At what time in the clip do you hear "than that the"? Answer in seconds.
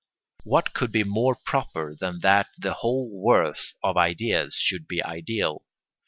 1.95-2.73